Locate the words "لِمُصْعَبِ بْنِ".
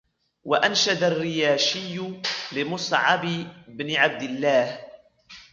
2.51-3.95